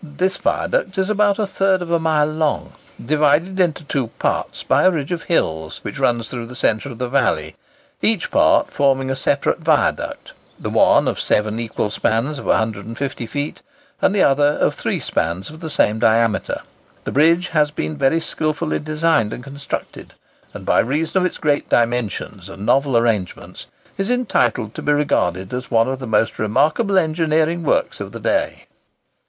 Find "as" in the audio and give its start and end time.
25.53-25.69